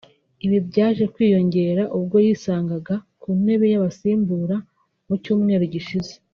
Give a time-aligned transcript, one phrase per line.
[0.45, 4.55] Ibi byaje kwiyongera ubwo yisangaga ku ntebe y’abasimbura
[5.07, 6.13] mu cyumweru gishize